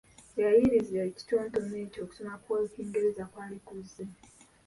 [0.35, 4.05] Weyayiiyiza ekitontome ekyo okusoma kw’Ekingereza kwali kuzze.